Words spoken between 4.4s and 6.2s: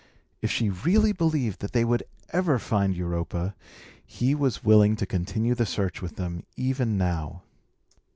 willing to continue the search with